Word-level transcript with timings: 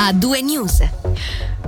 a 0.00 0.12
due 0.14 0.40
news. 0.42 0.80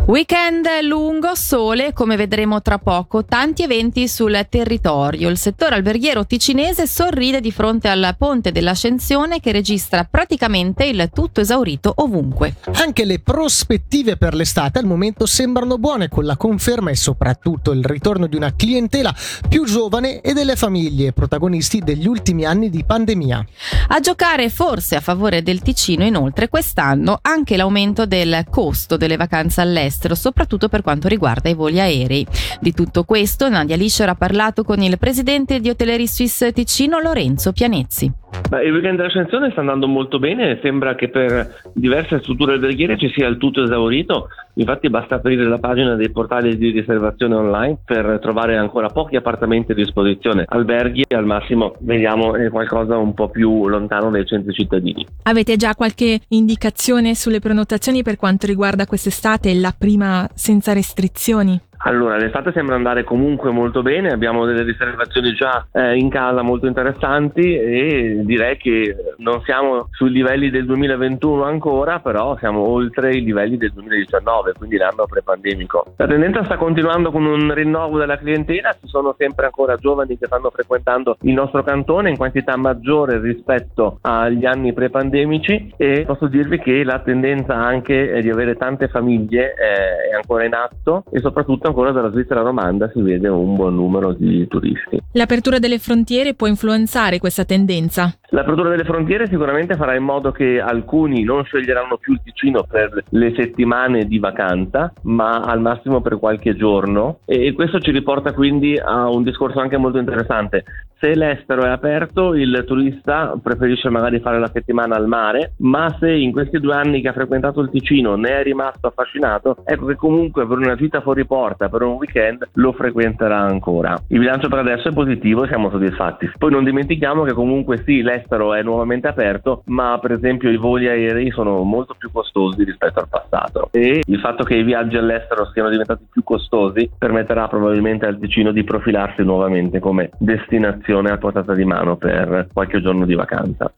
Weekend 0.04 0.66
lungo, 0.82 1.36
sole, 1.36 1.92
come 1.92 2.16
vedremo 2.16 2.60
tra 2.60 2.78
poco, 2.78 3.24
tanti 3.24 3.62
eventi 3.62 4.08
sul 4.08 4.46
territorio. 4.48 5.28
Il 5.28 5.38
settore 5.38 5.76
alberghiero 5.76 6.26
ticinese 6.26 6.88
sorride 6.88 7.40
di 7.40 7.52
fronte 7.52 7.86
al 7.86 8.16
ponte 8.18 8.50
dell'Ascensione 8.50 9.38
che 9.38 9.52
registra 9.52 10.02
praticamente 10.02 10.86
il 10.86 11.08
tutto 11.14 11.40
esaurito 11.40 11.92
ovunque. 11.98 12.56
Anche 12.72 13.04
le 13.04 13.20
prospettive 13.20 14.16
per 14.16 14.34
l'estate 14.34 14.80
al 14.80 14.86
momento 14.86 15.24
sembrano 15.24 15.78
buone 15.78 16.08
con 16.08 16.24
la 16.24 16.36
conferma 16.36 16.90
e 16.90 16.96
soprattutto 16.96 17.70
il 17.70 17.84
ritorno 17.84 18.26
di 18.26 18.34
una 18.34 18.56
clientela 18.56 19.14
più 19.48 19.64
giovane 19.64 20.20
e 20.20 20.32
delle 20.32 20.56
famiglie 20.56 21.12
protagonisti 21.12 21.78
degli 21.78 22.08
ultimi 22.08 22.44
anni 22.44 22.70
di 22.70 22.82
pandemia. 22.84 23.46
A 23.86 24.00
giocare 24.00 24.50
forse 24.50 24.96
a 24.96 25.00
favore 25.00 25.44
del 25.44 25.62
Ticino 25.62 26.04
inoltre 26.04 26.48
quest'anno 26.48 27.20
anche 27.22 27.56
l'aumento 27.56 28.04
del 28.04 28.44
costo 28.50 28.96
delle 28.96 29.16
vacanze 29.16 29.60
all'estero 29.60 29.90
all'estero, 29.92 30.14
soprattutto 30.14 30.68
per 30.68 30.82
quanto 30.82 31.08
riguarda 31.08 31.50
i 31.50 31.54
voli 31.54 31.78
aerei. 31.78 32.26
Di 32.60 32.72
tutto 32.72 33.04
questo 33.04 33.48
Nadia 33.48 33.76
Liscior 33.76 34.08
ha 34.08 34.14
parlato 34.14 34.64
con 34.64 34.80
il 34.80 34.98
presidente 34.98 35.60
di 35.60 35.68
Hotellerie 35.68 36.06
Suisse 36.06 36.52
Ticino 36.52 36.98
Lorenzo 36.98 37.52
Pianezzi. 37.52 38.20
Beh, 38.48 38.64
il 38.64 38.72
weekend 38.72 38.96
dell'ascensione 38.96 39.50
sta 39.50 39.60
andando 39.60 39.86
molto 39.86 40.18
bene, 40.18 40.58
sembra 40.62 40.94
che 40.94 41.10
per 41.10 41.54
diverse 41.74 42.20
strutture 42.20 42.54
alberghiere 42.54 42.96
ci 42.96 43.10
sia 43.14 43.26
il 43.26 43.36
tutto 43.36 43.62
esaurito, 43.62 44.28
infatti 44.54 44.88
basta 44.88 45.16
aprire 45.16 45.44
la 45.44 45.58
pagina 45.58 45.94
dei 45.96 46.10
portali 46.10 46.56
di 46.56 46.70
riservazione 46.70 47.34
online 47.34 47.78
per 47.84 48.18
trovare 48.22 48.56
ancora 48.56 48.88
pochi 48.88 49.16
appartamenti 49.16 49.72
a 49.72 49.74
disposizione, 49.74 50.44
alberghi 50.48 51.04
al 51.14 51.26
massimo 51.26 51.74
vediamo 51.80 52.32
qualcosa 52.50 52.96
un 52.96 53.12
po' 53.12 53.28
più 53.28 53.68
lontano 53.68 54.10
dai 54.10 54.24
centri 54.26 54.54
cittadini. 54.54 55.06
Avete 55.24 55.56
già 55.56 55.74
qualche 55.74 56.20
indicazione 56.28 57.14
sulle 57.14 57.38
prenotazioni 57.38 58.02
per 58.02 58.16
quanto 58.16 58.46
riguarda 58.46 58.86
quest'estate 58.86 59.50
e 59.50 59.60
la 59.60 59.74
prima 59.82 60.30
senza 60.32 60.72
restrizioni? 60.72 61.60
Allora, 61.84 62.16
l'estate 62.16 62.52
sembra 62.52 62.76
andare 62.76 63.02
comunque 63.02 63.50
molto 63.50 63.82
bene, 63.82 64.12
abbiamo 64.12 64.44
delle 64.44 64.62
riservazioni 64.62 65.32
già 65.34 65.66
eh, 65.72 65.96
in 65.96 66.10
casa 66.10 66.42
molto 66.42 66.66
interessanti 66.66 67.56
e 67.56 68.20
direi 68.24 68.56
che 68.56 68.94
non 69.16 69.42
siamo 69.42 69.88
sui 69.90 70.10
livelli 70.10 70.50
del 70.50 70.64
2021 70.64 71.42
ancora, 71.42 71.98
però 71.98 72.36
siamo 72.38 72.60
oltre 72.60 73.16
i 73.16 73.24
livelli 73.24 73.56
del 73.56 73.72
2019, 73.72 74.52
quindi 74.52 74.76
l'anno 74.76 75.06
pre-pandemico. 75.06 75.94
La 75.96 76.06
tendenza 76.06 76.44
sta 76.44 76.56
continuando 76.56 77.10
con 77.10 77.24
un 77.24 77.52
rinnovo 77.52 77.98
della 77.98 78.16
clientela, 78.16 78.76
ci 78.80 78.86
sono 78.86 79.16
sempre 79.18 79.46
ancora 79.46 79.74
giovani 79.74 80.16
che 80.16 80.26
stanno 80.26 80.50
frequentando 80.50 81.16
il 81.22 81.34
nostro 81.34 81.64
cantone 81.64 82.10
in 82.10 82.16
quantità 82.16 82.56
maggiore 82.56 83.18
rispetto 83.18 83.98
agli 84.02 84.44
anni 84.44 84.72
pre-pandemici 84.72 85.74
e 85.76 86.04
posso 86.06 86.28
dirvi 86.28 86.60
che 86.60 86.84
la 86.84 87.00
tendenza 87.00 87.54
anche 87.54 88.20
di 88.20 88.30
avere 88.30 88.54
tante 88.54 88.86
famiglie 88.86 89.54
eh, 89.54 90.10
è 90.10 90.14
ancora 90.14 90.44
in 90.44 90.54
atto 90.54 91.02
e 91.10 91.18
soprattutto 91.18 91.71
ancora 91.72 91.90
dalla 91.90 92.10
Svizzera 92.10 92.42
romanda 92.42 92.90
si 92.92 93.00
vede 93.00 93.28
un 93.28 93.56
buon 93.56 93.74
numero 93.74 94.12
di 94.12 94.46
turisti. 94.46 95.00
L'apertura 95.12 95.58
delle 95.58 95.78
frontiere 95.78 96.34
può 96.34 96.46
influenzare 96.46 97.18
questa 97.18 97.44
tendenza? 97.44 98.14
L'apertura 98.28 98.68
delle 98.68 98.84
frontiere 98.84 99.26
sicuramente 99.26 99.76
farà 99.76 99.94
in 99.94 100.04
modo 100.04 100.32
che 100.32 100.60
alcuni 100.60 101.22
non 101.22 101.44
sceglieranno 101.44 101.96
più 101.96 102.12
il 102.12 102.20
Ticino 102.22 102.64
per 102.64 103.02
le 103.08 103.32
settimane 103.34 104.04
di 104.04 104.18
vacanza, 104.18 104.92
ma 105.02 105.40
al 105.40 105.60
massimo 105.60 106.00
per 106.00 106.18
qualche 106.18 106.54
giorno 106.54 107.18
e 107.24 107.52
questo 107.54 107.80
ci 107.80 107.90
riporta 107.90 108.32
quindi 108.32 108.78
a 108.78 109.08
un 109.08 109.22
discorso 109.22 109.60
anche 109.60 109.76
molto 109.76 109.98
interessante. 109.98 110.64
Se 111.02 111.16
l'estero 111.16 111.64
è 111.64 111.68
aperto, 111.68 112.32
il 112.32 112.62
turista 112.64 113.36
preferisce 113.42 113.88
magari 113.88 114.20
fare 114.20 114.38
la 114.38 114.48
settimana 114.52 114.94
al 114.94 115.08
mare, 115.08 115.54
ma 115.56 115.92
se 115.98 116.12
in 116.12 116.30
questi 116.30 116.60
due 116.60 116.76
anni 116.76 117.00
che 117.00 117.08
ha 117.08 117.12
frequentato 117.12 117.60
il 117.60 117.70
Ticino 117.70 118.14
ne 118.14 118.38
è 118.38 118.42
rimasto 118.44 118.86
affascinato, 118.86 119.56
ecco 119.64 119.86
che 119.86 119.96
comunque 119.96 120.46
per 120.46 120.58
una 120.58 120.76
gita 120.76 121.00
fuori 121.00 121.26
porta, 121.26 121.68
per 121.68 121.82
un 121.82 121.94
weekend, 121.94 122.50
lo 122.52 122.70
frequenterà 122.70 123.36
ancora. 123.36 124.00
Il 124.10 124.20
bilancio 124.20 124.46
per 124.46 124.60
adesso 124.60 124.90
è 124.90 124.92
positivo 124.92 125.42
e 125.42 125.48
siamo 125.48 125.70
soddisfatti. 125.70 126.30
Poi 126.38 126.52
non 126.52 126.62
dimentichiamo 126.62 127.24
che 127.24 127.32
comunque 127.32 127.82
sì, 127.84 128.00
l'estero 128.00 128.54
è 128.54 128.62
nuovamente 128.62 129.08
aperto, 129.08 129.64
ma 129.66 129.98
per 130.00 130.12
esempio 130.12 130.50
i 130.50 130.56
voli 130.56 130.86
aerei 130.86 131.32
sono 131.32 131.64
molto 131.64 131.96
più 131.98 132.12
costosi 132.12 132.62
rispetto 132.62 133.00
al 133.00 133.08
passato 133.08 133.70
e 133.72 134.02
il 134.06 134.20
fatto 134.20 134.44
che 134.44 134.54
i 134.54 134.62
viaggi 134.62 134.96
all'estero 134.96 135.50
siano 135.52 135.68
diventati 135.68 136.06
più 136.08 136.22
costosi 136.22 136.88
permetterà 136.96 137.48
probabilmente 137.48 138.06
al 138.06 138.20
Ticino 138.20 138.52
di 138.52 138.62
profilarsi 138.62 139.24
nuovamente 139.24 139.80
come 139.80 140.10
destinazione 140.18 140.90
soluzione 140.92 141.10
a 141.10 141.16
portata 141.16 141.54
di 141.54 141.64
mano 141.64 141.96
per 141.96 142.48
qualche 142.52 142.82
giorno 142.82 143.06
di 143.06 143.14
vacanza. 143.14 143.72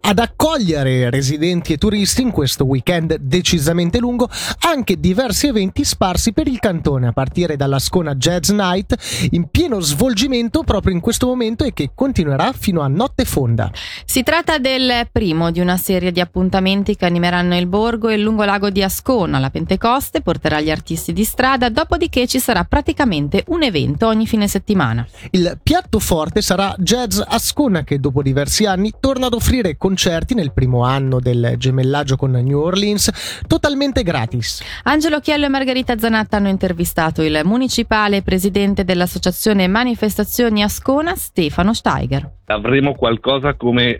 Ad 0.00 0.18
accogliere 0.18 1.10
residenti 1.10 1.72
e 1.72 1.76
turisti 1.76 2.22
in 2.22 2.30
questo 2.30 2.64
weekend 2.64 3.16
decisamente 3.16 3.98
lungo 3.98 4.28
anche 4.60 4.98
diversi 4.98 5.48
eventi 5.48 5.84
sparsi 5.84 6.32
per 6.32 6.46
il 6.46 6.60
cantone 6.60 7.08
a 7.08 7.12
partire 7.12 7.56
dalla 7.56 7.78
Scona 7.78 8.14
Jazz 8.14 8.50
Night 8.50 9.28
in 9.32 9.48
pieno 9.50 9.80
svolgimento 9.80 10.62
proprio 10.62 10.94
in 10.94 11.00
questo 11.00 11.26
momento 11.26 11.64
e 11.64 11.72
che 11.72 11.90
continuerà 11.94 12.52
fino 12.52 12.80
a 12.82 12.88
notte 12.88 13.24
fonda. 13.24 13.70
Si 14.04 14.22
tratta 14.22 14.58
del 14.58 15.08
primo 15.10 15.50
di 15.50 15.60
una 15.60 15.76
serie 15.76 16.12
di 16.12 16.20
appuntamenti 16.20 16.96
che 16.96 17.06
animeranno 17.06 17.56
il 17.56 17.66
borgo 17.66 18.08
e 18.08 18.14
il 18.14 18.22
lungolago 18.22 18.70
di 18.70 18.82
Ascona. 18.82 19.38
La 19.38 19.50
Pentecoste 19.50 20.20
porterà 20.20 20.60
gli 20.60 20.70
artisti 20.70 21.12
di 21.12 21.24
strada, 21.24 21.68
dopodiché 21.68 22.26
ci 22.26 22.38
sarà 22.38 22.64
praticamente 22.64 23.44
un 23.48 23.62
evento 23.62 24.06
ogni 24.06 24.26
fine 24.26 24.46
settimana. 24.46 25.06
Il 25.30 25.58
piatto 25.62 25.98
forte 25.98 26.42
sarà 26.42 26.59
sarà 26.60 26.74
Jazz 26.76 27.20
Ascona 27.26 27.84
che 27.84 27.98
dopo 27.98 28.20
diversi 28.20 28.66
anni 28.66 28.92
torna 29.00 29.26
ad 29.26 29.32
offrire 29.32 29.78
concerti 29.78 30.34
nel 30.34 30.52
primo 30.52 30.84
anno 30.84 31.18
del 31.18 31.54
gemellaggio 31.56 32.16
con 32.16 32.32
New 32.32 32.58
Orleans 32.58 33.44
totalmente 33.46 34.02
gratis. 34.02 34.62
Angelo 34.82 35.20
Chiello 35.20 35.46
e 35.46 35.48
Margherita 35.48 35.96
Zanatta 35.96 36.36
hanno 36.36 36.48
intervistato 36.48 37.22
il 37.22 37.40
municipale 37.44 38.20
presidente 38.20 38.84
dell'associazione 38.84 39.68
Manifestazioni 39.68 40.62
Ascona 40.62 41.14
Stefano 41.16 41.72
Steiger. 41.72 42.30
Avremo 42.46 42.94
qualcosa 42.94 43.54
come 43.54 43.96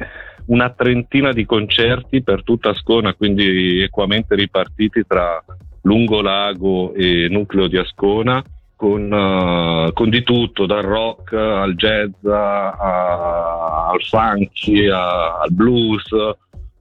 una 0.46 0.68
trentina 0.70 1.32
di 1.32 1.46
concerti 1.46 2.22
per 2.22 2.42
tutta 2.44 2.70
Ascona, 2.70 3.14
quindi 3.14 3.80
equamente 3.80 4.34
ripartiti 4.34 5.04
tra 5.06 5.42
Lungolago 5.82 6.92
e 6.92 7.28
Nucleo 7.30 7.68
di 7.68 7.78
Ascona 7.78 8.42
con, 8.80 9.12
uh, 9.12 9.92
con, 9.92 10.08
di 10.08 10.22
tutto, 10.22 10.64
dal 10.64 10.80
rock 10.80 11.34
al 11.34 11.74
jazz, 11.74 12.14
a, 12.24 13.90
al 13.90 14.02
funky, 14.02 14.88
a, 14.88 15.40
al 15.40 15.52
blues, 15.52 16.08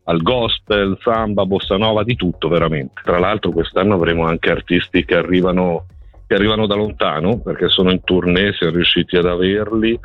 al 0.06 0.22
gospel, 0.22 0.98
samba, 1.02 1.46
bossa 1.46 1.76
nova, 1.76 2.06
di 2.06 2.16
tutto 2.16 2.48
veramente. 2.48 3.02
Tra 3.04 3.20
l'altro 3.20 3.52
quest'anno 3.52 3.96
avremo 3.96 4.26
anche 4.26 4.50
artisti 4.50 5.04
che 5.04 5.16
arrivano, 5.16 5.88
che 6.26 6.36
arrivano 6.36 6.68
da 6.68 6.76
lontano 6.76 7.40
perché 7.40 7.68
sono 7.68 7.92
in 7.92 8.02
tournée, 8.06 8.54
siamo 8.54 8.76
riusciti 8.76 9.18
ad 9.18 9.26
averli 9.26 10.00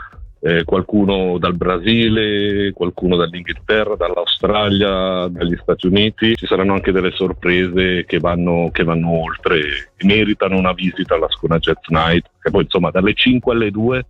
eh, 0.46 0.62
qualcuno 0.64 1.38
dal 1.38 1.56
Brasile, 1.56 2.72
qualcuno 2.72 3.16
dall'Inghilterra, 3.16 3.96
dall'Australia, 3.96 5.26
dagli 5.28 5.56
Stati 5.56 5.86
Uniti. 5.86 6.36
Ci 6.36 6.46
saranno 6.46 6.74
anche 6.74 6.92
delle 6.92 7.12
sorprese 7.12 8.04
che 8.04 8.18
vanno, 8.18 8.68
che 8.70 8.84
vanno 8.84 9.22
oltre 9.22 9.58
e 9.96 10.04
meritano 10.04 10.58
una 10.58 10.74
visita 10.74 11.14
alla 11.14 11.30
Scona 11.30 11.58
Jazz 11.58 11.86
Night, 11.88 12.26
che 12.42 12.50
poi 12.50 12.64
insomma 12.64 12.90
dalle 12.90 13.14
5 13.14 13.52
alle 13.54 13.70
2 13.70 14.06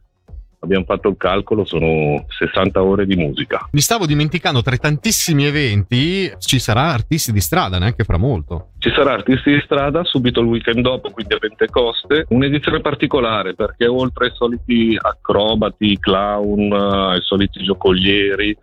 abbiamo 0.64 0.84
fatto 0.84 1.08
il 1.08 1.16
calcolo, 1.16 1.64
sono 1.64 2.24
60 2.28 2.82
ore 2.82 3.06
di 3.06 3.16
musica. 3.16 3.68
Mi 3.72 3.80
stavo 3.80 4.06
dimenticando, 4.06 4.62
tra 4.62 4.74
i 4.74 4.78
tantissimi 4.78 5.44
eventi 5.44 6.32
ci 6.38 6.58
sarà 6.58 6.92
artisti 6.92 7.32
di 7.32 7.40
strada, 7.40 7.78
neanche 7.78 8.04
fra 8.04 8.16
molto. 8.16 8.70
Ci 8.78 8.90
sarà 8.94 9.12
artisti 9.12 9.52
di 9.52 9.62
strada 9.64 10.04
subito 10.04 10.40
il 10.40 10.46
weekend 10.46 10.80
dopo, 10.80 11.10
quindi 11.10 11.34
a 11.34 11.38
Pentecoste, 11.38 12.26
un'edizione 12.28 12.80
particolare 12.80 13.54
perché 13.54 13.86
oltre 13.86 14.26
ai 14.26 14.32
soliti 14.34 14.96
acrobati, 15.00 15.98
clown, 15.98 16.72
ai 16.72 17.20
soliti 17.22 17.62
giocolieri, 17.62 18.56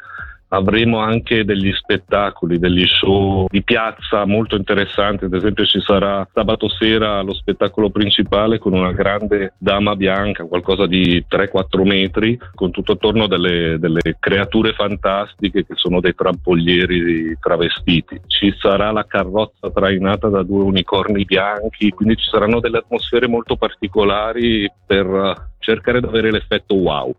avremo 0.54 1.00
anche 1.00 1.46
degli 1.46 1.72
spettacoli, 1.74 2.60
degli 2.60 2.86
show 2.86 3.48
di 3.50 3.64
piazza 3.64 4.26
molto 4.26 4.56
interessanti, 4.56 5.26
ad 5.26 5.34
esempio 5.34 5.66
ci 5.66 5.80
sarà 5.82 6.28
sabato 6.34 6.68
sera 6.70 7.22
lo 7.22 7.34
spettacolo 7.34 7.90
principale 7.90 8.60
con 8.60 8.74
una 8.74 8.92
grande 8.92 9.54
dama 9.58 9.96
bianca, 9.96 10.46
qualcosa 10.46 10.88
di 10.88 11.24
3-4 11.30 11.84
metri, 11.84 12.38
con 12.54 12.72
tutto 12.72 12.94
attorno 12.94 13.28
delle, 13.28 13.78
delle 13.80 14.18
creature 14.20 14.74
fantastiche 14.74 15.66
che 15.66 15.74
sono 15.76 16.00
dei 16.00 16.16
trampolieri 16.16 17.38
travestiti. 17.40 18.20
Ci 18.28 18.54
sarà 18.58 18.92
la 18.92 19.06
carrozza 19.06 19.72
trainata 19.72 20.28
da 20.28 20.44
due 20.44 20.64
unicorni 20.64 21.24
bianchi, 21.24 21.90
quindi 21.92 22.18
ci 22.18 22.30
saranno 22.30 22.60
delle 22.60 22.80
atmosfere 22.80 23.28
molto 23.28 23.56
particolari 23.56 24.70
per 24.86 25.50
cercare 25.62 26.02
di 26.02 26.08
avere 26.08 26.32
l'effetto 26.32 26.76
wow. 26.76 27.16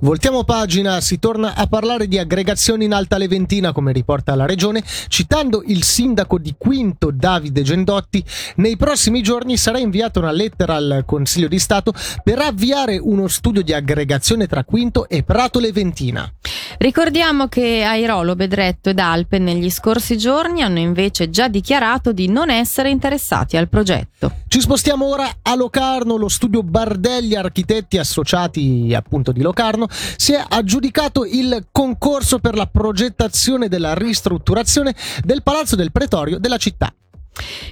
Voltiamo 0.00 0.44
pagina, 0.44 1.00
si 1.00 1.18
torna 1.18 1.54
a 1.54 1.66
parlare 1.66 2.06
di 2.06 2.18
aggregazioni 2.18 2.84
in 2.84 2.92
Alta 2.92 3.16
Leventina, 3.16 3.72
come 3.72 3.92
riporta 3.92 4.34
la 4.34 4.44
regione, 4.44 4.82
citando 5.08 5.62
il 5.66 5.82
sindaco 5.82 6.38
di 6.38 6.54
Quinto 6.58 7.10
Davide 7.10 7.62
Gendotti. 7.62 8.22
Nei 8.56 8.76
prossimi 8.76 9.22
giorni 9.22 9.56
sarà 9.56 9.78
inviata 9.78 10.18
una 10.18 10.32
lettera 10.32 10.74
al 10.74 11.04
Consiglio 11.06 11.48
di 11.48 11.58
Stato 11.58 11.92
per 12.22 12.40
avviare 12.40 12.98
uno 12.98 13.28
studio 13.28 13.62
di 13.62 13.72
aggregazione 13.72 14.46
tra 14.46 14.64
Quinto 14.64 15.08
e 15.08 15.22
Prato 15.22 15.60
Leventina. 15.60 16.30
Ricordiamo 16.84 17.48
che 17.48 17.82
Airolo, 17.82 18.36
Bedretto 18.36 18.90
ed 18.90 18.98
Alpe 18.98 19.38
negli 19.38 19.70
scorsi 19.70 20.18
giorni 20.18 20.60
hanno 20.60 20.80
invece 20.80 21.30
già 21.30 21.48
dichiarato 21.48 22.12
di 22.12 22.28
non 22.28 22.50
essere 22.50 22.90
interessati 22.90 23.56
al 23.56 23.70
progetto. 23.70 24.40
Ci 24.48 24.60
spostiamo 24.60 25.06
ora 25.06 25.26
a 25.40 25.54
Locarno, 25.54 26.16
lo 26.16 26.28
studio 26.28 26.62
Bardelli 26.62 27.36
Architetti 27.36 27.96
Associati 27.96 28.92
appunto 28.94 29.32
di 29.32 29.40
Locarno 29.40 29.86
si 29.88 30.34
è 30.34 30.44
aggiudicato 30.46 31.24
il 31.24 31.68
concorso 31.72 32.38
per 32.38 32.54
la 32.54 32.66
progettazione 32.66 33.68
della 33.68 33.94
ristrutturazione 33.94 34.94
del 35.22 35.42
Palazzo 35.42 35.76
del 35.76 35.90
Pretorio 35.90 36.38
della 36.38 36.58
città. 36.58 36.92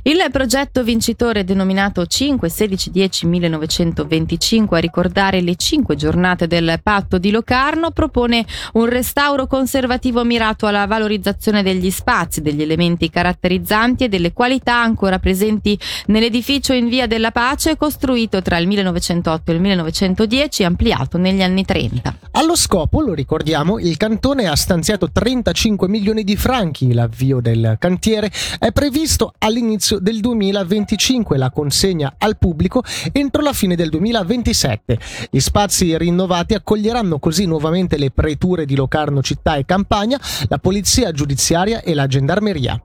Il 0.04 0.18
progetto 0.32 0.82
vincitore 0.82 1.44
denominato 1.44 2.04
5 2.04 2.48
16 2.48 2.90
10 2.90 3.26
1925 3.26 4.76
a 4.76 4.80
ricordare 4.80 5.40
le 5.40 5.54
cinque 5.54 5.94
giornate 5.94 6.48
del 6.48 6.80
patto 6.82 7.18
di 7.18 7.30
Locarno 7.30 7.92
propone 7.92 8.44
un 8.72 8.86
restauro 8.86 9.46
conservativo 9.46 10.24
mirato 10.24 10.66
alla 10.66 10.86
valorizzazione 10.86 11.62
degli 11.62 11.90
spazi, 11.90 12.42
degli 12.42 12.62
elementi 12.62 13.10
caratterizzanti 13.10 14.04
e 14.04 14.08
delle 14.08 14.32
qualità 14.32 14.82
ancora 14.82 15.20
presenti 15.20 15.78
nell'edificio 16.06 16.72
in 16.72 16.88
via 16.88 17.06
della 17.06 17.30
Pace 17.30 17.76
costruito 17.76 18.42
tra 18.42 18.58
il 18.58 18.66
1908 18.66 19.50
e 19.50 19.54
il 19.54 19.60
1910 19.60 20.62
e 20.62 20.64
ampliato 20.64 21.18
negli 21.18 21.42
anni 21.42 21.64
30. 21.64 22.16
Allo 22.32 22.56
scopo, 22.56 23.00
lo 23.00 23.14
ricordiamo, 23.14 23.78
il 23.78 23.96
cantone 23.96 24.48
ha 24.48 24.56
stanziato 24.56 25.10
35 25.12 25.86
milioni 25.86 26.24
di 26.24 26.36
franchi. 26.36 26.92
L'avvio 26.92 27.40
del 27.40 27.76
cantiere 27.78 28.32
è 28.58 28.72
previsto 28.72 29.32
al 29.38 29.51
all'inizio 29.52 29.98
del 29.98 30.20
2025, 30.20 31.36
la 31.36 31.50
consegna 31.50 32.14
al 32.18 32.36
pubblico 32.38 32.82
entro 33.12 33.42
la 33.42 33.52
fine 33.52 33.76
del 33.76 33.90
2027. 33.90 34.98
Gli 35.30 35.40
spazi 35.40 35.96
rinnovati 35.96 36.54
accoglieranno 36.54 37.18
così 37.18 37.44
nuovamente 37.44 37.96
le 37.98 38.10
preture 38.10 38.64
di 38.64 38.74
Locarno 38.74 39.22
città 39.22 39.56
e 39.56 39.64
campagna, 39.64 40.18
la 40.48 40.58
polizia 40.58 41.12
giudiziaria 41.12 41.82
e 41.82 41.94
la 41.94 42.06
gendarmeria. 42.06 42.82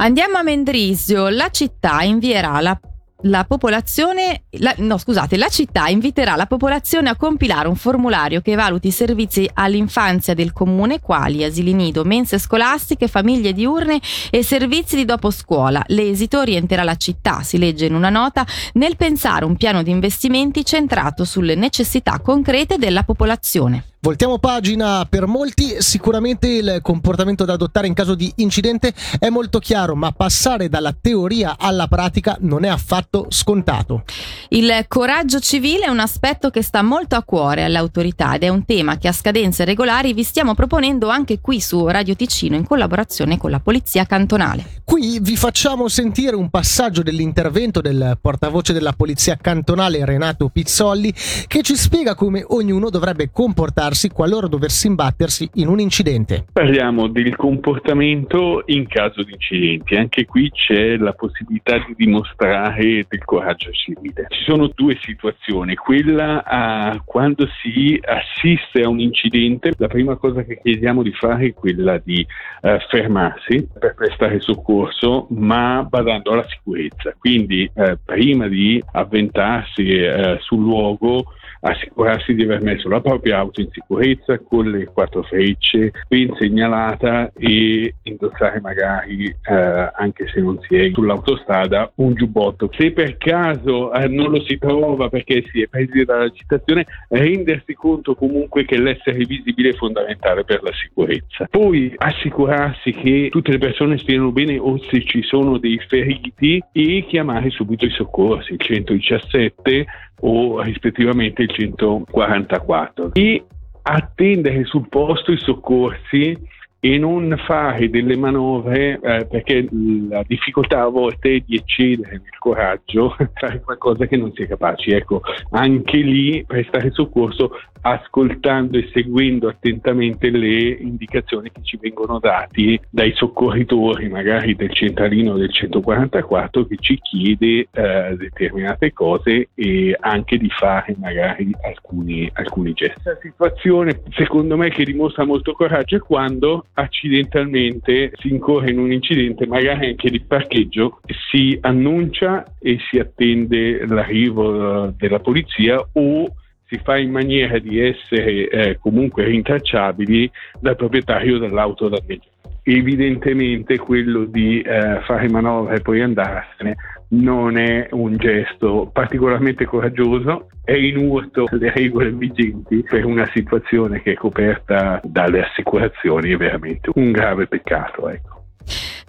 Andiamo 0.00 0.36
a 0.36 0.42
Mendrisio, 0.42 1.28
la 1.28 1.48
città 1.50 2.02
invierà 2.02 2.60
la 2.60 2.78
la 3.22 3.44
popolazione, 3.44 4.44
la, 4.58 4.72
no 4.78 4.96
scusate, 4.96 5.36
la 5.36 5.48
città 5.48 5.88
inviterà 5.88 6.36
la 6.36 6.46
popolazione 6.46 7.08
a 7.08 7.16
compilare 7.16 7.66
un 7.66 7.74
formulario 7.74 8.40
che 8.40 8.54
valuti 8.54 8.88
i 8.88 8.92
servizi 8.92 9.48
all'infanzia 9.52 10.34
del 10.34 10.52
comune 10.52 11.00
quali 11.00 11.42
asili 11.42 11.74
nido, 11.74 12.04
mense 12.04 12.38
scolastiche, 12.38 13.08
famiglie 13.08 13.52
diurne 13.52 14.00
e 14.30 14.44
servizi 14.44 14.94
di 14.94 15.04
dopo 15.04 15.30
scuola. 15.30 15.82
L'esito 15.88 16.38
orienterà 16.38 16.84
la 16.84 16.96
città, 16.96 17.42
si 17.42 17.58
legge 17.58 17.86
in 17.86 17.94
una 17.94 18.10
nota, 18.10 18.46
nel 18.74 18.96
pensare 18.96 19.44
un 19.44 19.56
piano 19.56 19.82
di 19.82 19.90
investimenti 19.90 20.64
centrato 20.64 21.24
sulle 21.24 21.56
necessità 21.56 22.20
concrete 22.20 22.78
della 22.78 23.02
popolazione. 23.02 23.84
Voltiamo 24.00 24.38
pagina 24.38 25.04
per 25.10 25.26
molti, 25.26 25.82
sicuramente 25.82 26.46
il 26.46 26.78
comportamento 26.82 27.44
da 27.44 27.54
adottare 27.54 27.88
in 27.88 27.94
caso 27.94 28.14
di 28.14 28.32
incidente 28.36 28.94
è 29.18 29.28
molto 29.28 29.58
chiaro, 29.58 29.96
ma 29.96 30.12
passare 30.12 30.68
dalla 30.68 30.94
teoria 30.98 31.56
alla 31.58 31.88
pratica 31.88 32.36
non 32.42 32.62
è 32.62 32.68
affatto 32.68 33.26
scontato. 33.28 34.04
Il 34.50 34.84
coraggio 34.86 35.40
civile 35.40 35.86
è 35.86 35.88
un 35.88 35.98
aspetto 35.98 36.50
che 36.50 36.62
sta 36.62 36.80
molto 36.82 37.16
a 37.16 37.24
cuore 37.24 37.64
alle 37.64 37.76
autorità 37.76 38.36
ed 38.36 38.44
è 38.44 38.48
un 38.48 38.64
tema 38.64 38.98
che 38.98 39.08
a 39.08 39.12
scadenze 39.12 39.64
regolari 39.64 40.12
vi 40.12 40.22
stiamo 40.22 40.54
proponendo 40.54 41.08
anche 41.08 41.40
qui 41.40 41.60
su 41.60 41.84
Radio 41.88 42.14
Ticino 42.14 42.54
in 42.54 42.64
collaborazione 42.64 43.36
con 43.36 43.50
la 43.50 43.58
Polizia 43.58 44.06
Cantonale. 44.06 44.82
Qui 44.84 45.18
vi 45.20 45.36
facciamo 45.36 45.88
sentire 45.88 46.36
un 46.36 46.50
passaggio 46.50 47.02
dell'intervento 47.02 47.80
del 47.80 48.16
portavoce 48.20 48.72
della 48.72 48.92
Polizia 48.92 49.36
Cantonale 49.36 50.04
Renato 50.04 50.48
Pizzolli 50.50 51.12
che 51.48 51.62
ci 51.62 51.74
spiega 51.74 52.14
come 52.14 52.44
ognuno 52.46 52.90
dovrebbe 52.90 53.32
comportarsi 53.32 53.86
comportarsi 53.88 54.08
qualora 54.10 54.46
dovesse 54.46 54.86
imbattersi 54.86 55.48
in 55.54 55.68
un 55.68 55.80
incidente. 55.80 56.44
Parliamo 56.52 57.08
del 57.08 57.34
comportamento 57.36 58.62
in 58.66 58.86
caso 58.86 59.22
di 59.22 59.32
incidenti. 59.32 59.96
Anche 59.96 60.24
qui 60.26 60.50
c'è 60.50 60.96
la 60.96 61.12
possibilità 61.12 61.78
di 61.78 61.94
dimostrare 61.96 63.06
del 63.08 63.24
coraggio 63.24 63.70
civile. 63.70 64.26
Ci 64.28 64.44
sono 64.44 64.70
due 64.74 64.98
situazioni. 65.00 65.74
Quella 65.74 66.44
a 66.44 67.00
quando 67.04 67.48
si 67.62 67.98
assiste 68.02 68.82
a 68.82 68.88
un 68.88 69.00
incidente, 69.00 69.72
la 69.76 69.88
prima 69.88 70.16
cosa 70.16 70.42
che 70.42 70.60
chiediamo 70.62 71.02
di 71.02 71.12
fare 71.12 71.46
è 71.46 71.54
quella 71.54 71.98
di 72.02 72.26
eh, 72.62 72.78
fermarsi 72.88 73.68
per 73.78 73.94
prestare 73.94 74.40
soccorso, 74.40 75.26
ma 75.30 75.86
badando 75.88 76.32
alla 76.32 76.46
sicurezza. 76.48 77.14
Quindi 77.18 77.70
eh, 77.74 77.98
prima 78.04 78.48
di 78.48 78.82
avventarsi 78.92 79.88
eh, 79.88 80.38
sul 80.40 80.60
luogo 80.60 81.32
assicurarsi 81.60 82.34
di 82.34 82.44
aver 82.44 82.62
messo 82.62 82.88
la 82.88 83.00
propria 83.00 83.38
auto 83.38 83.60
in 83.60 83.68
sicurezza 83.78 84.38
con 84.40 84.70
le 84.70 84.86
quattro 84.86 85.22
frecce 85.22 85.92
ben 86.08 86.34
segnalata 86.38 87.30
e 87.36 87.94
indossare 88.02 88.60
magari, 88.60 89.26
eh, 89.26 89.90
anche 89.94 90.26
se 90.28 90.40
non 90.40 90.58
si 90.62 90.76
è 90.76 90.90
sull'autostrada, 90.92 91.92
un 91.96 92.14
giubbotto. 92.14 92.70
Se 92.76 92.92
per 92.92 93.16
caso 93.16 93.92
eh, 93.92 94.08
non 94.08 94.30
lo 94.30 94.42
si 94.42 94.58
trova 94.58 95.08
perché 95.08 95.44
si 95.50 95.62
è 95.62 95.68
presi 95.68 96.04
dalla 96.04 96.30
citazione, 96.30 96.86
rendersi 97.08 97.74
conto 97.74 98.14
comunque 98.14 98.64
che 98.64 98.78
l'essere 98.78 99.24
visibile 99.24 99.70
è 99.70 99.74
fondamentale 99.74 100.44
per 100.44 100.62
la 100.62 100.72
sicurezza. 100.72 101.46
Poi 101.50 101.94
assicurarsi 101.96 102.92
che 102.92 103.28
tutte 103.30 103.52
le 103.52 103.58
persone 103.58 103.98
stiano 103.98 104.32
bene 104.32 104.58
o 104.58 104.78
se 104.90 105.04
ci 105.04 105.22
sono 105.22 105.58
dei 105.58 105.80
feriti 105.86 106.62
e 106.72 107.04
chiamare 107.08 107.50
subito 107.50 107.84
i 107.84 107.90
soccorsi, 107.90 108.52
il 108.52 108.60
117 108.60 109.86
o 110.20 110.60
rispettivamente 110.62 111.42
il 111.42 111.50
144 111.50 113.12
e 113.12 113.44
attendere 113.90 114.64
sul 114.64 114.88
posto 114.88 115.32
i 115.32 115.38
soccorsi 115.38 116.36
e 116.80 116.96
non 116.96 117.34
fare 117.44 117.90
delle 117.90 118.16
manovre 118.16 119.00
eh, 119.02 119.26
perché 119.26 119.66
la 120.08 120.22
difficoltà 120.26 120.82
a 120.82 120.88
volte 120.88 121.36
è 121.36 121.42
di 121.44 121.56
eccedere 121.56 122.12
nel 122.12 122.38
coraggio, 122.38 123.16
fare 123.34 123.60
qualcosa 123.60 124.06
che 124.06 124.16
non 124.16 124.32
si 124.32 124.42
è 124.42 124.46
capaci. 124.46 124.92
Ecco, 124.92 125.22
anche 125.50 125.96
lì 125.98 126.44
prestare 126.46 126.90
soccorso 126.92 127.50
ascoltando 127.80 128.76
e 128.78 128.88
seguendo 128.92 129.48
attentamente 129.48 130.30
le 130.30 130.70
indicazioni 130.70 131.50
che 131.50 131.60
ci 131.62 131.78
vengono 131.80 132.18
date 132.18 132.80
dai 132.90 133.12
soccorritori, 133.14 134.08
magari 134.08 134.54
del 134.54 134.72
centralino 134.72 135.36
del 135.36 135.52
144, 135.52 136.66
che 136.66 136.76
ci 136.78 136.98
chiede 137.00 137.68
eh, 137.70 138.16
determinate 138.16 138.92
cose 138.92 139.48
e 139.54 139.96
anche 139.98 140.38
di 140.38 140.50
fare 140.50 140.94
magari 140.98 141.50
alcuni, 141.62 142.30
alcuni 142.34 142.72
gesti. 142.72 143.00
La 143.04 143.18
situazione, 143.20 144.02
secondo 144.10 144.56
me, 144.56 144.70
che 144.70 144.84
dimostra 144.84 145.24
molto 145.24 145.52
coraggio 145.52 145.96
è 145.96 146.00
quando 146.00 146.66
accidentalmente 146.78 148.12
si 148.18 148.28
incorre 148.28 148.70
in 148.70 148.78
un 148.78 148.92
incidente, 148.92 149.46
magari 149.46 149.88
anche 149.88 150.10
di 150.10 150.20
parcheggio, 150.20 151.00
si 151.30 151.58
annuncia 151.60 152.44
e 152.60 152.78
si 152.88 152.98
attende 153.00 153.84
l'arrivo 153.84 154.86
eh, 154.86 154.92
della 154.96 155.18
polizia 155.18 155.84
o 155.92 156.32
si 156.66 156.78
fa 156.82 156.96
in 156.96 157.10
maniera 157.10 157.58
di 157.58 157.80
essere 157.80 158.48
eh, 158.48 158.78
comunque 158.78 159.24
rintracciabili 159.24 160.30
dal 160.60 160.76
proprietario 160.76 161.38
dell'auto 161.38 161.88
danneggiata. 161.88 162.36
Evidentemente 162.62 163.78
quello 163.78 164.24
di 164.24 164.60
eh, 164.60 165.00
fare 165.00 165.28
manovra 165.28 165.74
e 165.74 165.80
poi 165.80 166.02
andarsene 166.02 166.76
non 167.10 167.56
è 167.56 167.88
un 167.92 168.16
gesto 168.16 168.90
particolarmente 168.92 169.64
coraggioso, 169.64 170.48
è 170.62 170.72
in 170.72 170.96
urto 170.98 171.46
alle 171.50 171.72
regole 171.72 172.10
vigenti 172.12 172.82
per 172.82 173.04
una 173.04 173.28
situazione 173.32 174.02
che 174.02 174.12
è 174.12 174.14
coperta 174.14 175.00
dalle 175.02 175.44
assicurazioni, 175.44 176.32
è 176.32 176.36
veramente 176.36 176.90
un 176.94 177.10
grave 177.10 177.46
peccato. 177.46 178.08
Ecco. 178.08 178.44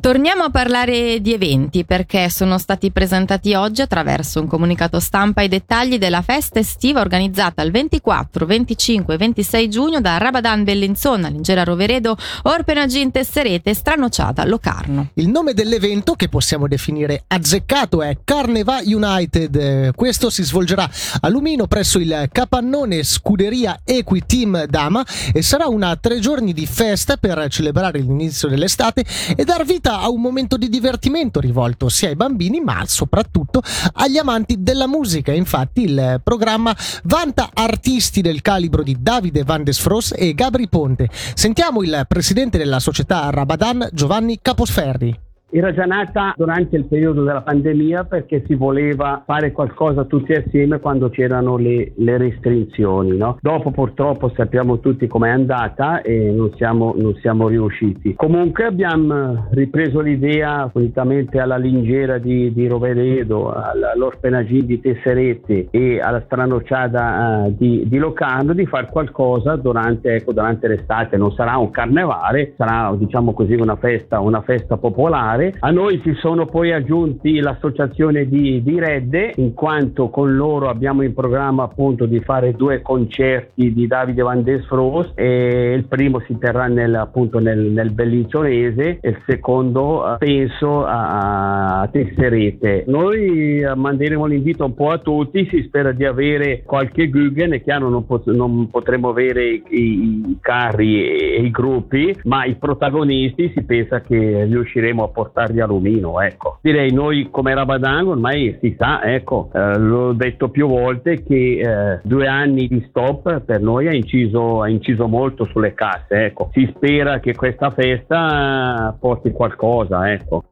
Torniamo 0.01 0.43
a 0.43 0.49
parlare 0.49 1.19
di 1.19 1.33
eventi 1.33 1.83
perché 1.83 2.29
sono 2.29 2.57
stati 2.57 2.89
presentati 2.89 3.53
oggi 3.53 3.81
attraverso 3.81 4.39
un 4.39 4.47
comunicato 4.47 4.97
stampa 5.01 5.41
i 5.41 5.49
dettagli 5.49 5.97
della 5.97 6.21
festa 6.21 6.59
estiva 6.59 7.01
organizzata 7.01 7.61
il 7.63 7.71
24, 7.71 8.45
25 8.45 9.13
e 9.13 9.17
26 9.17 9.69
giugno 9.69 9.99
da 9.99 10.17
Rabadan 10.17 10.63
Bellinzona, 10.63 11.27
Lingera 11.27 11.65
Roveredo, 11.65 12.15
Orpenagin 12.43 13.11
Tesserete 13.11 13.73
Stranociata 13.73 14.45
Locarno. 14.45 15.09
Il 15.15 15.27
nome 15.27 15.53
dell'evento, 15.53 16.13
che 16.13 16.29
possiamo 16.29 16.69
definire 16.69 17.25
azzeccato, 17.27 18.01
è 18.01 18.19
Carneva 18.23 18.79
United. 18.81 19.93
Questo 19.95 20.29
si 20.29 20.43
svolgerà 20.43 20.89
a 21.19 21.27
Lumino 21.27 21.67
presso 21.67 21.99
il 21.99 22.29
capannone 22.31 23.03
Scuderia 23.03 23.81
Equi 23.83 24.23
Team 24.25 24.63
Dama 24.63 25.05
e 25.33 25.41
sarà 25.41 25.67
una 25.67 25.97
tre 25.97 26.19
giorni 26.19 26.53
di 26.53 26.65
festa 26.65 27.17
per 27.17 27.47
celebrare 27.49 27.99
l'inizio 27.99 28.47
dell'estate 28.47 29.03
e 29.35 29.43
dar 29.43 29.65
vita 29.65 29.87
a 29.97 30.09
un 30.09 30.21
momento 30.21 30.57
di 30.57 30.69
divertimento 30.69 31.39
rivolto 31.39 31.89
sia 31.89 32.09
ai 32.09 32.15
bambini 32.15 32.59
ma 32.59 32.83
soprattutto 32.85 33.61
agli 33.93 34.17
amanti 34.17 34.57
della 34.59 34.87
musica. 34.87 35.31
Infatti 35.31 35.83
il 35.83 36.21
programma 36.23 36.75
vanta 37.03 37.49
artisti 37.53 38.21
del 38.21 38.41
calibro 38.41 38.83
di 38.83 38.97
Davide 38.99 39.43
Van 39.43 39.63
Desfros 39.63 40.13
e 40.15 40.33
Gabri 40.33 40.67
Ponte. 40.67 41.09
Sentiamo 41.33 41.81
il 41.81 42.05
presidente 42.07 42.57
della 42.57 42.79
società 42.79 43.29
Rabadan 43.29 43.89
Giovanni 43.91 44.39
Caposferri. 44.41 45.27
Era 45.51 45.73
già 45.73 45.85
nata 45.85 46.33
durante 46.35 46.75
il 46.75 46.85
periodo 46.85 47.23
della 47.23 47.41
pandemia 47.41 48.03
perché 48.03 48.43
si 48.45 48.55
voleva 48.55 49.23
fare 49.25 49.51
qualcosa 49.51 50.05
tutti 50.05 50.33
assieme 50.33 50.79
quando 50.79 51.09
c'erano 51.09 51.57
le, 51.57 51.93
le 51.95 52.17
restrizioni. 52.17 53.17
No? 53.17 53.37
Dopo 53.41 53.71
purtroppo 53.71 54.31
sappiamo 54.35 54.79
tutti 54.79 55.07
com'è 55.07 55.29
andata 55.29 56.01
e 56.01 56.31
non 56.31 56.51
siamo, 56.55 56.93
non 56.97 57.15
siamo 57.15 57.47
riusciti. 57.47 58.13
Comunque 58.15 58.65
abbiamo 58.65 59.47
ripreso 59.51 60.01
l'idea 60.01 60.69
unitamente 60.73 61.39
alla 61.39 61.57
Lingera 61.57 62.17
di, 62.17 62.53
di 62.53 62.67
Roveredo, 62.67 63.51
all'Orpenagin 63.51 64.65
di 64.65 64.79
Tesserete 64.79 65.67
e 65.71 65.99
alla 65.99 66.21
Stranociada 66.25 67.45
uh, 67.45 67.55
di, 67.57 67.83
di, 67.87 67.97
Locarno 67.97 68.53
di 68.53 68.65
fare 68.65 68.87
qualcosa 68.89 69.55
durante, 69.55 70.15
ecco, 70.15 70.31
durante 70.31 70.67
l'estate. 70.67 71.17
Non 71.17 71.33
sarà 71.33 71.57
un 71.57 71.71
carnevale, 71.71 72.53
sarà 72.55 72.93
diciamo 72.95 73.33
così 73.33 73.53
una 73.53 73.75
festa, 73.75 74.19
una 74.19 74.41
festa 74.41 74.77
popolare. 74.77 75.38
A 75.59 75.71
noi 75.71 76.01
si 76.03 76.13
sono 76.15 76.45
poi 76.45 76.73
aggiunti 76.73 77.39
l'associazione 77.39 78.27
di, 78.27 78.61
di 78.61 78.77
Redde, 78.77 79.31
in 79.37 79.53
quanto 79.53 80.09
con 80.09 80.35
loro 80.35 80.67
abbiamo 80.67 81.01
in 81.01 81.13
programma 81.13 81.63
appunto 81.63 82.05
di 82.05 82.19
fare 82.19 82.51
due 82.51 82.81
concerti 82.81 83.71
di 83.73 83.87
Davide 83.87 84.21
Van 84.21 84.43
Desfros 84.43 85.11
e 85.15 85.73
il 85.73 85.85
primo 85.85 86.19
si 86.27 86.37
terrà 86.37 86.67
nel, 86.67 86.93
appunto 86.93 87.39
nel, 87.39 87.57
nel 87.57 87.91
Bellinzonese 87.91 88.99
e 88.99 89.09
il 89.09 89.21
secondo 89.25 90.13
eh, 90.13 90.17
penso 90.17 90.85
a, 90.85 91.79
a 91.81 91.87
Tesserete. 91.87 92.83
Noi 92.87 93.59
eh, 93.59 93.75
manderemo 93.75 94.25
l'invito 94.25 94.65
un 94.65 94.73
po' 94.73 94.89
a 94.89 94.97
tutti, 94.97 95.47
si 95.49 95.63
spera 95.63 95.93
di 95.93 96.03
avere 96.03 96.63
qualche 96.65 97.09
Guggen, 97.09 97.53
è 97.53 97.63
chiaro 97.63 97.87
non, 97.87 98.05
pot- 98.05 98.29
non 98.29 98.69
potremo 98.69 99.09
avere 99.09 99.45
i, 99.45 99.63
i 99.69 100.37
carri 100.41 101.01
e 101.01 101.41
i 101.41 101.49
gruppi, 101.49 102.13
ma 102.25 102.43
i 102.43 102.55
protagonisti 102.55 103.53
si 103.55 103.63
pensa 103.63 104.01
che 104.01 104.43
riusciremo 104.43 105.03
a 105.03 105.07
portarli 105.07 105.27
a 105.33 105.65
Lumino, 105.65 106.21
ecco. 106.21 106.59
Direi 106.61 106.91
noi 106.91 107.29
come 107.31 107.53
Rabadan 107.53 108.07
ormai 108.07 108.57
si 108.61 108.75
sa, 108.77 109.03
ecco, 109.03 109.49
eh, 109.53 109.77
l'ho 109.77 110.13
detto 110.13 110.49
più 110.49 110.67
volte 110.67 111.23
che 111.23 111.59
eh, 111.59 111.99
due 112.03 112.27
anni 112.27 112.67
di 112.67 112.85
stop 112.89 113.41
per 113.41 113.61
noi 113.61 113.87
ha 113.87 113.93
inciso, 113.93 114.61
ha 114.61 114.69
inciso 114.69 115.07
molto 115.07 115.45
sulle 115.45 115.73
casse, 115.73 116.25
ecco. 116.25 116.49
Si 116.53 116.71
spera 116.75 117.19
che 117.19 117.35
questa 117.35 117.71
festa 117.71 118.95
porti 118.99 119.31
qualcosa, 119.31 120.11
ecco. 120.11 120.43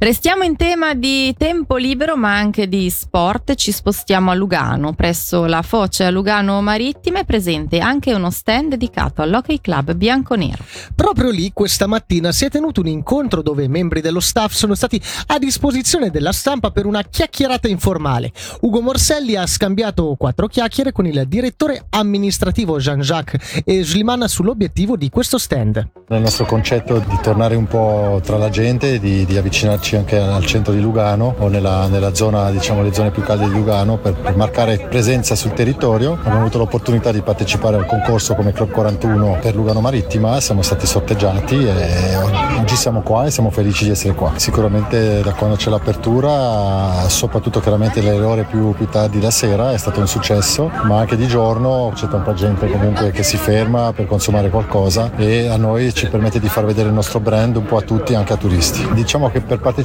Restiamo 0.00 0.44
in 0.44 0.54
tema 0.54 0.94
di 0.94 1.34
tempo 1.36 1.74
libero 1.74 2.16
ma 2.16 2.32
anche 2.32 2.68
di 2.68 2.88
sport, 2.88 3.56
ci 3.56 3.72
spostiamo 3.72 4.30
a 4.30 4.34
Lugano, 4.34 4.92
presso 4.92 5.46
la 5.46 5.62
Foce 5.62 6.04
a 6.04 6.10
Lugano 6.10 6.62
Marittima 6.62 7.18
è 7.18 7.24
presente 7.24 7.80
anche 7.80 8.14
uno 8.14 8.30
stand 8.30 8.70
dedicato 8.70 9.22
all'Hockey 9.22 9.60
Club 9.60 9.94
Bianconero. 9.94 10.62
Proprio 10.94 11.30
lì 11.30 11.50
questa 11.52 11.88
mattina 11.88 12.30
si 12.30 12.44
è 12.44 12.48
tenuto 12.48 12.80
un 12.80 12.86
incontro 12.86 13.42
dove 13.42 13.64
i 13.64 13.68
membri 13.68 14.00
dello 14.00 14.20
staff 14.20 14.52
sono 14.52 14.76
stati 14.76 15.02
a 15.26 15.38
disposizione 15.40 16.10
della 16.10 16.30
stampa 16.30 16.70
per 16.70 16.86
una 16.86 17.02
chiacchierata 17.02 17.66
informale. 17.66 18.30
Ugo 18.60 18.80
Morselli 18.80 19.34
ha 19.34 19.48
scambiato 19.48 20.14
quattro 20.16 20.46
chiacchiere 20.46 20.92
con 20.92 21.06
il 21.06 21.24
direttore 21.26 21.86
amministrativo 21.90 22.78
Jean-Jacques 22.78 23.62
e 23.64 23.82
Slimana 23.82 24.28
sull'obiettivo 24.28 24.96
di 24.96 25.10
questo 25.10 25.38
stand. 25.38 25.90
Nel 26.06 26.20
nostro 26.20 26.46
concetto 26.46 27.00
di 27.00 27.18
tornare 27.20 27.56
un 27.56 27.66
po' 27.66 28.20
tra 28.22 28.38
la 28.38 28.48
gente, 28.48 29.00
di, 29.00 29.24
di 29.24 29.36
avvicinarci 29.36 29.87
trovarci 29.88 29.96
anche 29.96 30.18
al 30.18 30.44
centro 30.44 30.72
di 30.72 30.80
Lugano 30.80 31.34
o 31.38 31.48
nella, 31.48 31.86
nella 31.86 32.14
zona, 32.14 32.50
diciamo 32.50 32.82
le 32.82 32.92
zone 32.92 33.10
più 33.10 33.22
calde 33.22 33.46
di 33.46 33.52
Lugano 33.52 33.96
per, 33.96 34.14
per, 34.14 34.36
marcare 34.36 34.86
presenza 34.88 35.34
sul 35.34 35.52
territorio. 35.52 36.12
Abbiamo 36.12 36.40
avuto 36.40 36.58
l'opportunità 36.58 37.10
di 37.12 37.22
partecipare 37.22 37.76
al 37.76 37.86
concorso 37.86 38.34
come 38.34 38.52
Club 38.52 38.70
41 38.70 39.38
per 39.40 39.54
Lugano 39.54 39.80
Marittima, 39.80 40.40
siamo 40.40 40.62
stati 40.62 40.86
sorteggiati 40.86 41.66
e 41.66 42.16
oggi 42.58 42.76
siamo 42.76 43.00
qua 43.00 43.26
e 43.26 43.30
siamo 43.30 43.50
felici 43.50 43.84
di 43.84 43.90
essere 43.90 44.14
qua. 44.14 44.32
Sicuramente 44.36 45.22
da 45.22 45.32
quando 45.32 45.56
c'è 45.56 45.70
l'apertura, 45.70 47.08
soprattutto 47.08 47.60
chiaramente 47.60 48.00
le 48.00 48.20
ore 48.20 48.44
più, 48.44 48.72
più 48.72 48.88
tardi 48.88 49.20
la 49.20 49.30
sera, 49.30 49.72
è 49.72 49.78
stato 49.78 50.00
un 50.00 50.08
successo, 50.08 50.70
ma 50.84 50.98
anche 50.98 51.16
di 51.16 51.26
giorno 51.26 51.92
c'è 51.94 52.08
tanta 52.08 52.34
gente 52.34 52.70
comunque 52.70 53.10
che 53.10 53.22
si 53.22 53.36
ferma 53.36 53.92
per 53.92 54.06
consumare 54.06 54.50
qualcosa 54.50 55.10
e 55.16 55.48
a 55.48 55.56
noi 55.56 55.92
ci 55.94 56.08
permette 56.08 56.40
di 56.40 56.48
far 56.48 56.64
vedere 56.64 56.88
il 56.88 56.94
nostro 56.94 57.20
brand 57.20 57.56
un 57.56 57.64
po' 57.64 57.78
a 57.78 57.82
tutti, 57.82 58.14
anche 58.14 58.32
a 58.32 58.36
turisti. 58.36 58.86
Diciamo 58.92 59.30
che 59.30 59.40
per 59.40 59.58
partecipare 59.58 59.77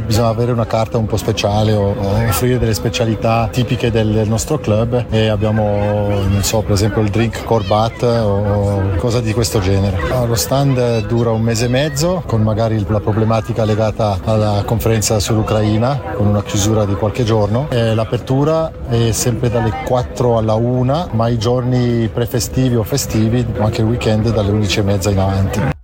bisogna 0.00 0.28
avere 0.28 0.52
una 0.52 0.66
carta 0.66 0.98
un 0.98 1.06
po' 1.06 1.16
speciale 1.16 1.72
o, 1.72 1.94
o 1.96 2.28
offrire 2.28 2.58
delle 2.58 2.74
specialità 2.74 3.48
tipiche 3.50 3.90
del 3.90 4.24
nostro 4.26 4.58
club 4.58 5.06
e 5.10 5.28
abbiamo, 5.28 6.08
non 6.28 6.42
so, 6.42 6.62
per 6.62 6.72
esempio 6.72 7.02
il 7.02 7.10
drink 7.10 7.44
Corbat 7.44 8.02
o 8.02 8.96
cose 8.96 9.22
di 9.22 9.32
questo 9.32 9.60
genere. 9.60 9.98
Lo 10.26 10.34
stand 10.34 11.06
dura 11.06 11.30
un 11.30 11.42
mese 11.42 11.66
e 11.66 11.68
mezzo 11.68 12.22
con 12.26 12.42
magari 12.42 12.84
la 12.88 13.00
problematica 13.00 13.64
legata 13.64 14.18
alla 14.24 14.62
conferenza 14.64 15.18
sull'Ucraina 15.20 16.00
con 16.14 16.26
una 16.26 16.42
chiusura 16.42 16.84
di 16.84 16.94
qualche 16.94 17.24
giorno. 17.24 17.68
E 17.70 17.94
l'apertura 17.94 18.70
è 18.88 19.12
sempre 19.12 19.50
dalle 19.50 19.82
4 19.84 20.36
alla 20.38 20.54
1, 20.54 21.08
ma 21.12 21.28
i 21.28 21.38
giorni 21.38 22.08
prefestivi 22.08 22.76
o 22.76 22.82
festivi, 22.82 23.44
anche 23.58 23.80
il 23.80 23.86
weekend 23.86 24.32
dalle 24.32 24.50
11 24.50 24.78
e 24.78 24.82
mezza 24.82 25.10
in 25.10 25.18
avanti. 25.18 25.75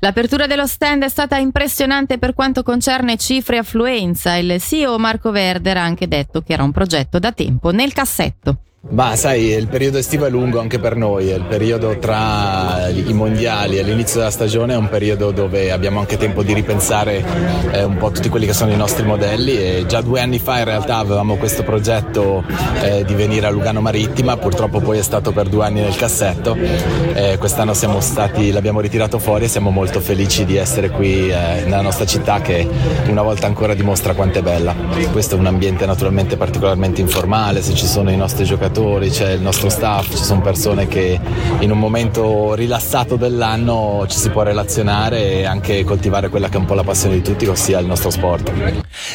L'apertura 0.00 0.46
dello 0.46 0.66
stand 0.66 1.02
è 1.02 1.08
stata 1.08 1.36
impressionante 1.36 2.18
per 2.18 2.34
quanto 2.34 2.62
concerne 2.62 3.16
cifre 3.16 3.56
e 3.56 3.60
affluenza. 3.60 4.36
Il 4.36 4.60
CEO 4.60 4.98
Marco 4.98 5.30
Verder 5.30 5.78
ha 5.78 5.82
anche 5.82 6.06
detto 6.06 6.42
che 6.42 6.52
era 6.52 6.62
un 6.62 6.72
progetto 6.72 7.18
da 7.18 7.32
tempo 7.32 7.70
nel 7.70 7.92
cassetto. 7.92 8.58
Ma 8.88 9.16
sai, 9.16 9.46
il 9.48 9.66
periodo 9.66 9.98
estivo 9.98 10.26
è 10.26 10.30
lungo 10.30 10.60
anche 10.60 10.78
per 10.78 10.94
noi, 10.94 11.26
il 11.26 11.44
periodo 11.48 11.98
tra 11.98 12.88
i 12.88 13.12
mondiali. 13.12 13.78
E 13.78 13.82
l'inizio 13.82 14.20
della 14.20 14.30
stagione 14.30 14.74
è 14.74 14.76
un 14.76 14.88
periodo 14.88 15.32
dove 15.32 15.72
abbiamo 15.72 15.98
anche 15.98 16.16
tempo 16.16 16.44
di 16.44 16.52
ripensare 16.54 17.24
eh, 17.72 17.82
un 17.82 17.96
po' 17.96 18.12
tutti 18.12 18.28
quelli 18.28 18.46
che 18.46 18.52
sono 18.52 18.70
i 18.70 18.76
nostri 18.76 19.04
modelli 19.04 19.56
e 19.58 19.84
già 19.88 20.02
due 20.02 20.20
anni 20.20 20.38
fa 20.38 20.58
in 20.58 20.66
realtà 20.66 20.98
avevamo 20.98 21.34
questo 21.34 21.64
progetto 21.64 22.44
eh, 22.80 23.04
di 23.04 23.14
venire 23.14 23.46
a 23.46 23.50
Lugano 23.50 23.80
Marittima, 23.80 24.36
purtroppo 24.36 24.80
poi 24.80 24.98
è 24.98 25.02
stato 25.02 25.32
per 25.32 25.48
due 25.48 25.64
anni 25.64 25.80
nel 25.80 25.96
cassetto, 25.96 26.54
eh, 26.54 27.38
quest'anno 27.38 27.74
stati, 27.74 28.52
l'abbiamo 28.52 28.80
ritirato 28.80 29.18
fuori 29.18 29.46
e 29.46 29.48
siamo 29.48 29.70
molto 29.70 29.98
felici 29.98 30.44
di 30.44 30.56
essere 30.56 30.90
qui 30.90 31.28
eh, 31.28 31.64
nella 31.64 31.82
nostra 31.82 32.06
città 32.06 32.40
che 32.40 32.66
una 33.08 33.22
volta 33.22 33.46
ancora 33.46 33.74
dimostra 33.74 34.14
quanto 34.14 34.38
è 34.38 34.42
bella. 34.42 34.74
Questo 35.10 35.34
è 35.34 35.38
un 35.38 35.46
ambiente 35.46 35.86
naturalmente 35.86 36.36
particolarmente 36.36 37.00
informale, 37.00 37.62
se 37.62 37.74
ci 37.74 37.86
sono 37.86 38.12
i 38.12 38.16
nostri 38.16 38.44
giocatori 38.44 38.65
giocatori, 38.66 39.10
c'è 39.10 39.32
il 39.32 39.40
nostro 39.40 39.68
staff, 39.68 40.10
ci 40.10 40.24
sono 40.24 40.40
persone 40.40 40.88
che 40.88 41.18
in 41.60 41.70
un 41.70 41.78
momento 41.78 42.54
rilassato 42.54 43.16
dell'anno 43.16 44.04
ci 44.08 44.18
si 44.18 44.30
può 44.30 44.42
relazionare 44.42 45.34
e 45.34 45.44
anche 45.44 45.84
coltivare 45.84 46.28
quella 46.28 46.48
che 46.48 46.56
è 46.56 46.58
un 46.58 46.64
po' 46.64 46.74
la 46.74 46.82
passione 46.82 47.16
di 47.16 47.22
tutti, 47.22 47.46
ossia 47.46 47.78
il 47.78 47.86
nostro 47.86 48.10
sport. 48.10 48.52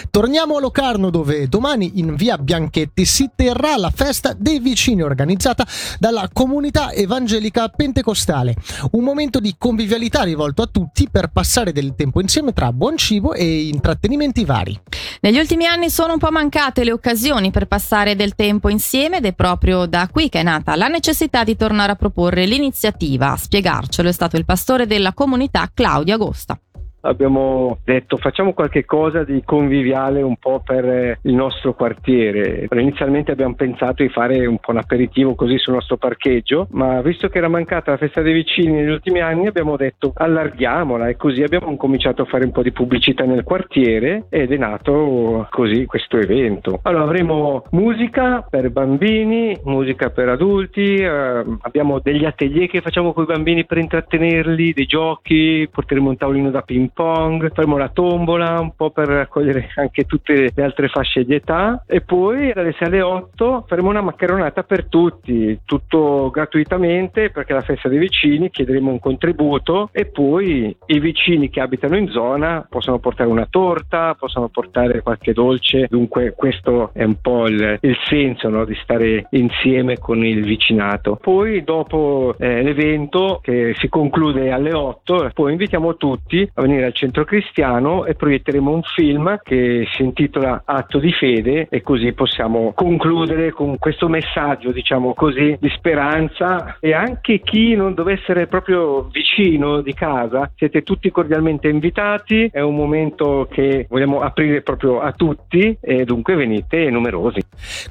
Torniamo 0.09 0.57
a 0.57 0.59
Locarno 0.59 1.09
dove 1.09 1.47
domani 1.47 1.99
in 1.99 2.15
via 2.15 2.37
Bianchetti 2.37 3.05
si 3.05 3.29
terrà 3.35 3.75
la 3.77 3.91
festa 3.93 4.33
dei 4.37 4.59
vicini 4.59 5.01
organizzata 5.01 5.65
dalla 5.99 6.29
comunità 6.31 6.91
evangelica 6.91 7.67
pentecostale. 7.67 8.55
Un 8.91 9.03
momento 9.03 9.39
di 9.39 9.55
convivialità 9.57 10.23
rivolto 10.23 10.61
a 10.61 10.69
tutti 10.71 11.09
per 11.09 11.27
passare 11.27 11.71
del 11.73 11.93
tempo 11.95 12.21
insieme 12.21 12.53
tra 12.53 12.71
buon 12.71 12.95
cibo 12.95 13.33
e 13.33 13.67
intrattenimenti 13.67 14.45
vari. 14.45 14.79
Negli 15.21 15.39
ultimi 15.39 15.65
anni 15.65 15.89
sono 15.89 16.13
un 16.13 16.19
po' 16.19 16.31
mancate 16.31 16.83
le 16.83 16.91
occasioni 16.91 17.51
per 17.51 17.67
passare 17.67 18.15
del 18.15 18.35
tempo 18.35 18.69
insieme 18.69 19.17
ed 19.17 19.25
è 19.25 19.33
proprio 19.41 19.87
da 19.87 20.07
qui 20.07 20.29
che 20.29 20.41
è 20.41 20.43
nata 20.43 20.75
la 20.75 20.87
necessità 20.87 21.43
di 21.43 21.55
tornare 21.55 21.93
a 21.93 21.95
proporre 21.95 22.45
l'iniziativa. 22.45 23.31
A 23.31 23.37
spiegarcelo 23.37 24.07
è 24.07 24.11
stato 24.11 24.37
il 24.37 24.45
pastore 24.45 24.85
della 24.85 25.13
comunità 25.13 25.67
Claudio 25.73 26.13
Agosta 26.13 26.59
abbiamo 27.01 27.77
detto 27.83 28.17
facciamo 28.17 28.53
qualche 28.53 28.85
cosa 28.85 29.23
di 29.23 29.41
conviviale 29.45 30.21
un 30.21 30.35
po' 30.37 30.61
per 30.63 30.85
eh, 30.85 31.19
il 31.23 31.33
nostro 31.33 31.73
quartiere. 31.73 32.67
Inizialmente 32.71 33.31
abbiamo 33.31 33.55
pensato 33.55 34.03
di 34.03 34.09
fare 34.09 34.45
un 34.45 34.57
po' 34.57 34.71
un 34.71 34.77
aperitivo 34.77 35.35
così 35.35 35.57
sul 35.57 35.73
nostro 35.73 35.97
parcheggio, 35.97 36.67
ma 36.71 37.01
visto 37.01 37.29
che 37.29 37.37
era 37.37 37.47
mancata 37.47 37.91
la 37.91 37.97
festa 37.97 38.21
dei 38.21 38.33
vicini 38.33 38.71
negli 38.71 38.89
ultimi 38.89 39.19
anni 39.19 39.47
abbiamo 39.47 39.77
detto 39.77 40.13
allarghiamola 40.15 41.07
e 41.07 41.15
così 41.15 41.43
abbiamo 41.43 41.75
cominciato 41.75 42.23
a 42.23 42.25
fare 42.25 42.45
un 42.45 42.51
po' 42.51 42.61
di 42.61 42.71
pubblicità 42.71 43.23
nel 43.25 43.43
quartiere 43.43 44.25
ed 44.29 44.51
è 44.51 44.57
nato 44.57 45.47
così 45.49 45.85
questo 45.85 46.17
evento. 46.17 46.79
Allora 46.83 47.03
avremo 47.03 47.63
musica 47.71 48.45
per 48.47 48.69
bambini, 48.71 49.57
musica 49.63 50.09
per 50.09 50.29
adulti, 50.29 50.95
eh, 50.95 51.43
abbiamo 51.61 51.99
degli 51.99 52.25
atelier 52.25 52.67
che 52.67 52.81
facciamo 52.81 53.13
con 53.13 53.23
i 53.23 53.27
bambini 53.27 53.65
per 53.65 53.77
intrattenerli, 53.77 54.73
dei 54.73 54.85
giochi, 54.85 55.67
porteremo 55.71 56.09
un 56.09 56.17
tavolino 56.17 56.51
da 56.51 56.61
ping 56.61 56.90
pong, 56.93 57.51
faremo 57.53 57.77
la 57.77 57.89
tombola 57.89 58.59
un 58.59 58.75
po' 58.75 58.89
per 58.91 59.07
raccogliere 59.07 59.69
anche 59.75 60.03
tutte 60.03 60.51
le 60.53 60.63
altre 60.63 60.87
fasce 60.87 61.23
di 61.23 61.35
età. 61.35 61.83
E 61.87 62.01
poi 62.01 62.51
dalle 62.53 62.73
6 62.77 62.87
alle 62.87 63.01
8 63.01 63.65
faremo 63.67 63.89
una 63.89 64.01
maccheronata 64.01 64.63
per 64.63 64.85
tutti, 64.85 65.59
tutto 65.65 66.29
gratuitamente 66.31 67.29
perché 67.29 67.53
è 67.53 67.55
la 67.55 67.61
festa 67.61 67.89
dei 67.89 67.99
vicini, 67.99 68.49
chiederemo 68.49 68.91
un 68.91 68.99
contributo. 68.99 69.89
E 69.91 70.05
poi 70.05 70.75
i 70.85 70.99
vicini 70.99 71.49
che 71.49 71.61
abitano 71.61 71.97
in 71.97 72.07
zona 72.09 72.65
possono 72.67 72.99
portare 72.99 73.29
una 73.29 73.47
torta, 73.49 74.15
possono 74.15 74.49
portare 74.49 75.01
qualche 75.01 75.33
dolce, 75.33 75.87
dunque 75.89 76.33
questo 76.35 76.91
è 76.93 77.03
un 77.03 77.19
po' 77.21 77.47
il, 77.47 77.77
il 77.81 77.97
senso 78.07 78.49
no, 78.49 78.65
di 78.65 78.77
stare 78.81 79.27
insieme 79.31 79.97
con 79.97 80.23
il 80.23 80.43
vicinato. 80.43 81.17
Poi 81.21 81.63
dopo 81.63 82.35
eh, 82.37 82.61
l'evento 82.61 83.39
che 83.41 83.75
si 83.77 83.87
conclude 83.89 84.51
alle 84.51 84.73
8, 84.73 85.31
poi 85.33 85.51
invitiamo 85.51 85.95
tutti 85.95 86.49
a 86.53 86.61
venire 86.61 86.80
venire 86.81 86.85
al 86.85 86.93
centro 86.93 87.23
cristiano 87.23 88.05
e 88.05 88.15
proietteremo 88.15 88.71
un 88.71 88.81
film 88.95 89.39
che 89.43 89.87
si 89.95 90.01
intitola 90.01 90.63
Atto 90.65 90.99
di 90.99 91.11
fede 91.11 91.67
e 91.69 91.81
così 91.81 92.11
possiamo 92.13 92.73
concludere 92.73 93.51
con 93.51 93.77
questo 93.77 94.07
messaggio, 94.07 94.71
diciamo 94.71 95.13
così, 95.13 95.55
di 95.59 95.69
speranza 95.75 96.77
e 96.79 96.93
anche 96.93 97.41
chi 97.41 97.75
non 97.75 97.93
dovesse 97.93 98.19
essere 98.21 98.47
proprio 98.47 99.09
vicino 99.11 99.81
di 99.81 99.93
casa, 99.93 100.51
siete 100.55 100.83
tutti 100.83 101.09
cordialmente 101.09 101.67
invitati, 101.69 102.49
è 102.51 102.59
un 102.59 102.75
momento 102.75 103.47
che 103.49 103.87
vogliamo 103.89 104.19
aprire 104.19 104.61
proprio 104.61 104.99
a 104.99 105.11
tutti 105.11 105.75
e 105.79 106.03
dunque 106.03 106.35
venite 106.35 106.89
numerosi. 106.89 107.41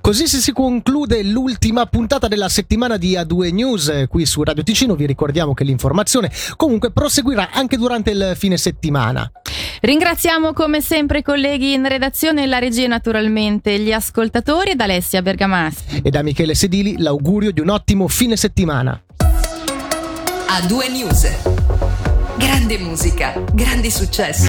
Così 0.01 0.27
si 0.27 0.53
conclude 0.53 1.23
l'ultima 1.25 1.87
puntata 1.87 2.29
della 2.29 2.49
settimana 2.49 2.97
di 2.97 3.15
A2 3.15 3.53
News 3.53 4.07
qui 4.09 4.25
su 4.25 4.43
Radio 4.43 4.63
Ticino. 4.63 4.95
Vi 4.95 5.07
ricordiamo 5.07 5.55
che 5.55 5.65
l'informazione 5.65 6.31
comunque 6.57 6.93
proseguirà 6.93 7.51
anche 7.53 7.77
durante 7.77 8.11
il 8.11 8.33
fine 8.37 8.57
settimana. 8.57 8.80
Ringraziamo 9.81 10.53
come 10.53 10.81
sempre 10.81 11.19
i 11.19 11.23
colleghi 11.23 11.73
in 11.73 11.87
redazione 11.89 12.43
e 12.43 12.47
la 12.47 12.59
regia 12.59 12.87
naturalmente, 12.87 13.79
gli 13.79 13.93
ascoltatori 13.93 14.71
ed 14.71 14.81
Alessia 14.81 15.23
Bergamaschi. 15.23 16.03
E 16.03 16.11
da 16.11 16.23
Michele 16.23 16.55
Sedili 16.55 16.99
l'augurio 16.99 17.51
di 17.51 17.61
un 17.61 17.69
ottimo 17.69 18.09
fine 18.09 18.37
settimana. 18.37 19.01
A2 19.19 20.91
News. 20.91 21.29
Grande 22.37 22.79
musica, 22.79 23.33
grandi 23.53 23.91
successi. 23.91 24.39